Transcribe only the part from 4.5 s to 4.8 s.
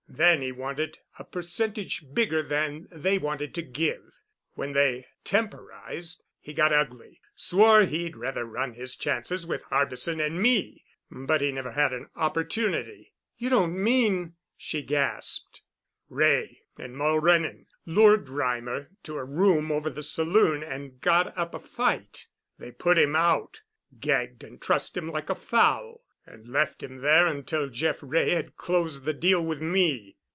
When